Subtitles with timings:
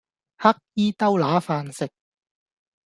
[0.39, 1.91] 乞兒兜揦飯食